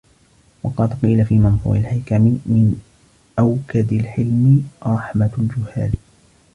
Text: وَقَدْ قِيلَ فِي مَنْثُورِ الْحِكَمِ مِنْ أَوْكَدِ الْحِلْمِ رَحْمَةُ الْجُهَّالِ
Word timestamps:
وَقَدْ 0.63 0.93
قِيلَ 1.01 1.25
فِي 1.25 1.35
مَنْثُورِ 1.37 1.75
الْحِكَمِ 1.77 2.21
مِنْ 2.25 2.81
أَوْكَدِ 3.39 3.93
الْحِلْمِ 3.93 4.69
رَحْمَةُ 4.87 5.31
الْجُهَّالِ 5.37 5.93